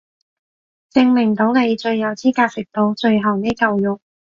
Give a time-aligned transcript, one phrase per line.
[0.91, 4.01] 證明到你最有資格食到最後呢嚿肉